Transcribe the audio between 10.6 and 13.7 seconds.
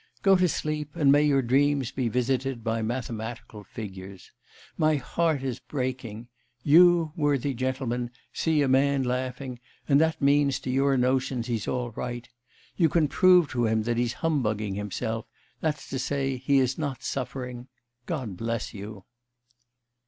to your notions he's all right; you can prove to